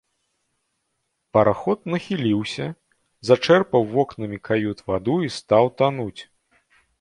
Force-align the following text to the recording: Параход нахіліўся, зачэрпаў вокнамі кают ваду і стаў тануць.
Параход 1.37 1.79
нахіліўся, 1.93 2.65
зачэрпаў 3.29 3.85
вокнамі 3.93 4.41
кают 4.51 4.83
ваду 4.89 5.15
і 5.29 5.31
стаў 5.37 5.65
тануць. 5.83 6.21